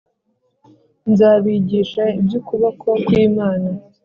[1.11, 3.69] Nzabigisha iby ukuboko kw Imana